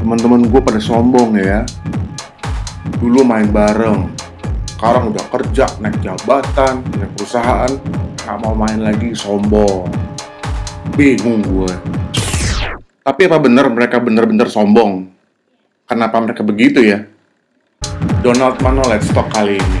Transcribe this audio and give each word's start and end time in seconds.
teman-teman 0.00 0.48
gue 0.48 0.60
pada 0.64 0.80
sombong 0.80 1.36
ya. 1.36 1.62
Dulu 2.98 3.22
main 3.22 3.52
bareng. 3.52 4.08
Sekarang 4.64 5.12
udah 5.12 5.24
kerja 5.28 5.68
naik 5.78 6.00
jabatan 6.00 6.80
naik 6.96 7.12
perusahaan. 7.14 7.70
Nggak 8.24 8.38
mau 8.40 8.56
main 8.56 8.80
lagi 8.80 9.12
sombong. 9.12 9.86
Bingung 10.96 11.44
gue 11.44 12.00
tapi 13.00 13.24
apa 13.24 13.40
bener 13.40 13.64
mereka 13.72 13.96
bener-bener 13.96 14.46
sombong? 14.52 15.08
Kenapa 15.88 16.20
mereka 16.20 16.44
begitu 16.44 16.84
ya? 16.84 17.08
Donald 18.20 18.60
Mano 18.60 18.84
Let's 18.86 19.08
Talk 19.10 19.32
kali 19.32 19.56
ini. 19.58 19.78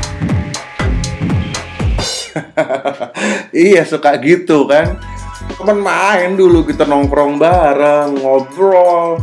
Iya 3.50 3.84
suka 3.84 4.16
gitu 4.18 4.64
kan. 4.64 4.96
Teman 5.54 5.78
main 5.84 6.34
dulu 6.38 6.64
kita 6.64 6.88
nongkrong 6.88 7.36
bareng 7.36 8.16
ngobrol 8.18 9.20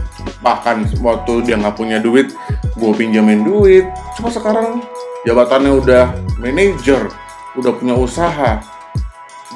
bahkan 0.47 0.87
waktu 1.03 1.43
dia 1.43 1.59
nggak 1.59 1.75
punya 1.75 1.99
duit 1.99 2.31
gue 2.79 2.91
pinjamin 2.95 3.43
duit. 3.43 3.83
Cuma 4.15 4.31
sekarang 4.31 4.79
jabatannya 5.27 5.75
udah 5.75 6.15
manajer 6.39 7.11
udah 7.59 7.71
punya 7.75 7.99
usaha. 7.99 8.63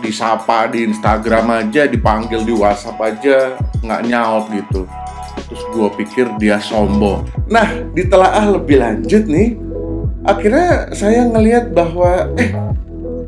Disapa 0.03 0.67
di 0.67 0.83
Instagram 0.89 1.63
aja 1.63 1.87
dipanggil 1.87 2.43
di 2.43 2.51
WhatsApp 2.51 2.99
aja 2.99 3.55
nggak 3.79 4.01
nyaut 4.11 4.51
gitu. 4.51 4.83
Terus 5.47 5.63
gue 5.71 5.87
pikir 6.03 6.25
dia 6.35 6.59
sombong. 6.59 7.23
Nah 7.47 7.71
ditelaah 7.95 8.51
lebih 8.51 8.83
lanjut 8.83 9.23
nih 9.31 9.55
akhirnya 10.27 10.91
saya 10.91 11.23
ngelihat 11.23 11.71
bahwa 11.71 12.27
eh 12.35 12.51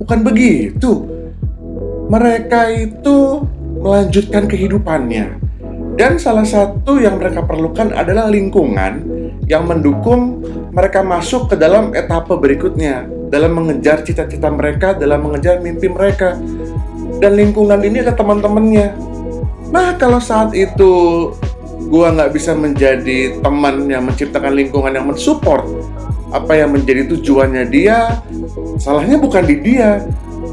bukan 0.03 0.19
begitu. 0.19 1.07
Mereka 2.11 2.69
itu 2.75 3.47
melanjutkan 3.79 4.45
kehidupannya 4.51 5.39
dan 5.93 6.17
salah 6.17 6.45
satu 6.45 6.97
yang 6.97 7.21
mereka 7.21 7.45
perlukan 7.45 7.93
adalah 7.93 8.25
lingkungan 8.25 9.05
yang 9.45 9.69
mendukung 9.69 10.41
mereka 10.73 11.05
masuk 11.05 11.53
ke 11.53 11.55
dalam 11.55 11.93
etapa 11.93 12.33
berikutnya 12.33 13.05
dalam 13.29 13.53
mengejar 13.53 14.01
cita-cita 14.01 14.49
mereka, 14.49 14.97
dalam 14.97 15.21
mengejar 15.21 15.61
mimpi 15.61 15.89
mereka. 15.89 16.37
Dan 17.21 17.37
lingkungan 17.37 17.77
ini 17.85 18.01
ada 18.01 18.17
teman-temannya. 18.17 18.87
Nah, 19.69 19.93
kalau 20.01 20.17
saat 20.17 20.57
itu 20.57 21.29
gua 21.93 22.09
nggak 22.09 22.31
bisa 22.33 22.57
menjadi 22.57 23.37
teman 23.41 23.85
yang 23.85 24.05
menciptakan 24.09 24.53
lingkungan 24.53 24.97
yang 24.97 25.05
mensupport 25.05 25.65
apa 26.33 26.57
yang 26.57 26.73
menjadi 26.73 27.05
tujuannya 27.13 27.69
dia, 27.69 28.17
salahnya 28.81 29.21
bukan 29.21 29.45
di 29.45 29.61
dia, 29.61 30.01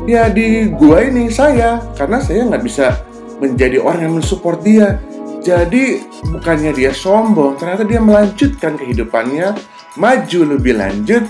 ya 0.05 0.28
di 0.28 0.69
gua 0.69 1.00
ini 1.09 1.33
saya, 1.33 1.81
karena 1.97 2.20
saya 2.20 2.45
nggak 2.45 2.65
bisa 2.65 3.00
menjadi 3.41 3.81
orang 3.81 4.05
yang 4.05 4.15
mensupport 4.20 4.61
dia 4.61 5.00
jadi 5.41 6.05
bukannya 6.31 6.77
dia 6.77 6.93
sombong, 6.93 7.57
ternyata 7.57 7.83
dia 7.89 8.01
melanjutkan 8.01 8.77
kehidupannya, 8.77 9.57
maju 9.97 10.41
lebih 10.57 10.77
lanjut, 10.77 11.25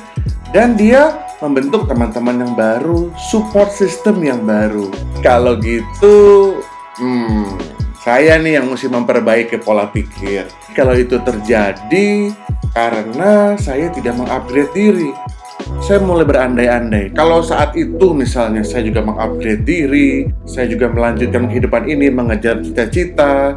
dan 0.50 0.75
dia 0.75 1.14
membentuk 1.41 1.89
teman-teman 1.89 2.44
yang 2.44 2.53
baru, 2.58 3.08
support 3.31 3.72
system 3.72 4.20
yang 4.20 4.44
baru. 4.44 4.92
Kalau 5.25 5.56
gitu, 5.62 6.19
hmm, 7.00 7.56
saya 8.03 8.36
nih 8.36 8.61
yang 8.61 8.69
mesti 8.69 8.91
memperbaiki 8.91 9.62
pola 9.62 9.88
pikir. 9.88 10.50
Kalau 10.77 10.92
itu 10.94 11.16
terjadi 11.22 12.34
karena 12.77 13.56
saya 13.56 13.88
tidak 13.91 14.20
mengupgrade 14.20 14.70
diri, 14.77 15.11
saya 15.81 16.03
mulai 16.05 16.28
berandai-andai. 16.28 17.16
Kalau 17.16 17.41
saat 17.41 17.72
itu 17.78 18.12
misalnya 18.12 18.61
saya 18.61 18.84
juga 18.84 19.00
mengupgrade 19.00 19.64
diri, 19.64 20.28
saya 20.44 20.69
juga 20.69 20.92
melanjutkan 20.92 21.48
kehidupan 21.48 21.88
ini, 21.88 22.06
mengejar 22.12 22.61
cita-cita, 22.61 23.56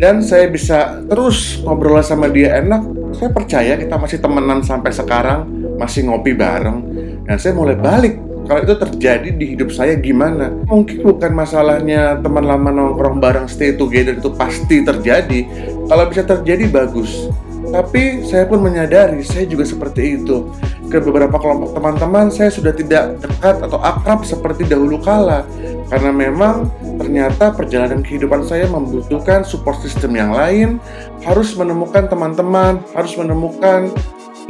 dan 0.00 0.24
saya 0.24 0.48
bisa 0.48 1.04
terus 1.04 1.60
ngobrol 1.60 2.00
sama 2.00 2.32
dia 2.32 2.56
enak. 2.56 3.12
Saya 3.12 3.28
percaya 3.28 3.76
kita 3.76 4.00
masih 4.00 4.16
temenan 4.16 4.64
sampai 4.64 4.96
sekarang 4.96 5.44
masih 5.76 6.08
ngopi 6.08 6.32
bareng. 6.32 6.80
Dan 7.28 7.36
saya 7.36 7.52
mulai 7.52 7.76
balik 7.76 8.16
kalau 8.48 8.64
itu 8.64 8.74
terjadi 8.80 9.28
di 9.30 9.54
hidup 9.54 9.68
saya 9.68 9.94
gimana? 10.00 10.50
Mungkin 10.66 11.04
bukan 11.04 11.30
masalahnya 11.36 12.16
teman 12.18 12.48
lama 12.48 12.72
nongkrong 12.72 13.20
bareng 13.20 13.46
stay 13.46 13.76
together 13.76 14.16
itu 14.16 14.32
pasti 14.32 14.80
terjadi. 14.80 15.44
Kalau 15.84 16.08
bisa 16.08 16.24
terjadi 16.24 16.64
bagus. 16.66 17.28
Tapi 17.70 18.26
saya 18.26 18.50
pun 18.50 18.64
menyadari 18.64 19.22
saya 19.22 19.46
juga 19.46 19.68
seperti 19.68 20.18
itu. 20.18 20.50
Ke 20.90 20.98
beberapa 20.98 21.38
kelompok 21.38 21.76
teman-teman 21.76 22.32
saya 22.32 22.50
sudah 22.50 22.74
tidak 22.74 23.20
dekat 23.22 23.62
atau 23.62 23.78
akrab 23.78 24.24
seperti 24.26 24.66
dahulu 24.66 24.98
kala. 24.98 25.46
Karena 25.86 26.10
memang 26.10 26.66
ternyata 27.00 27.48
perjalanan 27.56 28.04
kehidupan 28.04 28.44
saya 28.44 28.68
membutuhkan 28.68 29.40
support 29.40 29.80
system 29.80 30.12
yang 30.12 30.36
lain 30.36 30.76
harus 31.24 31.56
menemukan 31.56 32.04
teman-teman 32.12 32.84
harus 32.92 33.16
menemukan 33.16 33.88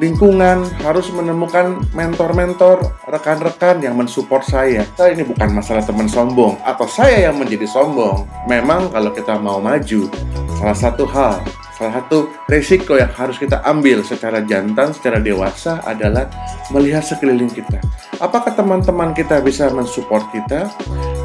lingkungan 0.02 0.66
harus 0.82 1.06
menemukan 1.14 1.78
mentor-mentor 1.94 2.82
rekan-rekan 3.06 3.78
yang 3.78 3.94
mensupport 3.94 4.42
saya 4.42 4.82
saya 4.98 5.14
ini 5.14 5.22
bukan 5.22 5.54
masalah 5.54 5.86
teman 5.86 6.10
sombong 6.10 6.58
atau 6.66 6.90
saya 6.90 7.30
yang 7.30 7.38
menjadi 7.38 7.70
sombong 7.70 8.26
memang 8.50 8.90
kalau 8.90 9.14
kita 9.14 9.38
mau 9.38 9.62
maju 9.62 10.10
salah 10.58 10.74
satu 10.74 11.06
hal 11.06 11.38
Salah 11.80 11.96
satu 11.96 12.28
risiko 12.44 13.00
yang 13.00 13.08
harus 13.16 13.40
kita 13.40 13.64
ambil 13.64 14.04
secara 14.04 14.44
jantan, 14.44 14.92
secara 14.92 15.16
dewasa 15.16 15.80
adalah 15.88 16.28
melihat 16.76 17.00
sekeliling 17.00 17.48
kita. 17.48 17.80
Apakah 18.20 18.52
teman-teman 18.52 19.16
kita 19.16 19.40
bisa 19.40 19.72
mensupport 19.72 20.28
kita? 20.28 20.68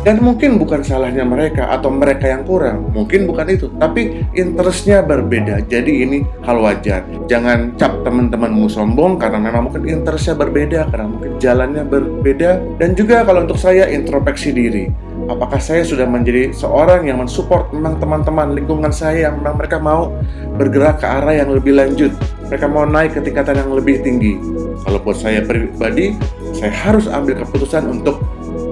Dan 0.05 0.21
mungkin 0.21 0.61
bukan 0.61 0.85
salahnya 0.85 1.25
mereka 1.25 1.73
atau 1.73 1.89
mereka 1.89 2.29
yang 2.29 2.45
kurang. 2.45 2.93
Mungkin 2.93 3.25
bukan 3.25 3.49
itu, 3.49 3.73
tapi 3.81 4.21
interestnya 4.37 5.01
berbeda. 5.01 5.65
Jadi 5.65 6.05
ini 6.05 6.21
hal 6.45 6.61
wajar. 6.61 7.01
Jangan 7.25 7.73
cap 7.73 8.05
teman-temanmu 8.05 8.69
sombong 8.69 9.17
karena 9.17 9.41
memang 9.41 9.65
mungkin 9.65 9.89
interestnya 9.89 10.37
berbeda, 10.37 10.93
karena 10.93 11.09
mungkin 11.09 11.41
jalannya 11.41 11.89
berbeda. 11.89 12.77
Dan 12.77 12.93
juga 12.93 13.25
kalau 13.25 13.49
untuk 13.49 13.57
saya 13.57 13.89
introspeksi 13.89 14.53
diri 14.53 14.85
apakah 15.25 15.57
saya 15.57 15.81
sudah 15.81 16.05
menjadi 16.05 16.53
seorang 16.53 17.09
yang 17.09 17.17
mensupport 17.17 17.73
memang 17.73 17.97
teman-teman 17.97 18.53
lingkungan 18.53 18.93
saya 18.93 19.29
yang 19.29 19.41
memang 19.41 19.57
mereka 19.57 19.81
mau 19.81 20.13
bergerak 20.55 21.01
ke 21.01 21.07
arah 21.07 21.33
yang 21.33 21.49
lebih 21.49 21.73
lanjut 21.73 22.13
mereka 22.45 22.69
mau 22.69 22.85
naik 22.85 23.17
ke 23.17 23.21
tingkatan 23.25 23.57
yang 23.57 23.73
lebih 23.73 24.05
tinggi 24.05 24.37
kalau 24.85 25.01
buat 25.01 25.17
saya 25.17 25.41
pribadi 25.41 26.13
saya 26.53 26.69
harus 26.69 27.09
ambil 27.09 27.41
keputusan 27.41 27.89
untuk 27.89 28.21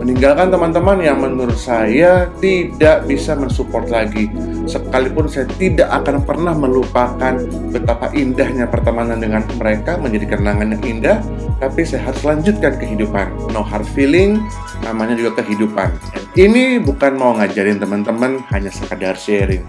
meninggalkan 0.04 0.52
teman-teman 0.52 1.00
yang 1.00 1.24
menurut 1.24 1.56
saya 1.56 2.28
tidak 2.44 3.08
bisa 3.08 3.40
mensupport 3.40 3.88
lagi. 3.88 4.28
Sekalipun 4.68 5.32
saya 5.32 5.48
tidak 5.56 5.88
akan 6.04 6.28
pernah 6.28 6.52
melupakan 6.52 7.40
betapa 7.72 8.12
indahnya 8.12 8.68
pertemanan 8.68 9.24
dengan 9.24 9.48
mereka 9.56 9.96
menjadi 9.96 10.36
kenangan 10.36 10.76
yang 10.76 10.84
indah 10.84 11.18
tapi 11.64 11.88
saya 11.88 12.12
harus 12.12 12.20
lanjutkan 12.28 12.76
kehidupan. 12.76 13.32
No 13.56 13.64
hard 13.64 13.88
feeling 13.96 14.44
namanya 14.84 15.16
juga 15.16 15.40
kehidupan. 15.40 15.96
Ini 16.36 16.84
bukan 16.84 17.16
mau 17.16 17.40
ngajarin 17.40 17.80
teman-teman 17.80 18.44
hanya 18.52 18.70
sekadar 18.76 19.16
sharing. 19.16 19.64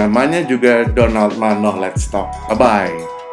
Namanya 0.00 0.40
juga 0.48 0.88
Donald 0.88 1.36
Mano 1.36 1.76
Let's 1.76 2.08
Talk. 2.08 2.32
Bye 2.48 2.56
bye 2.56 3.23